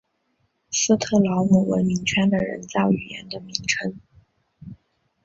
[0.71, 3.99] 斯特劳姆文明圈的人造语言的名称。